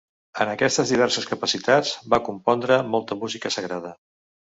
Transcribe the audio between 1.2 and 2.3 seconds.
capacitats va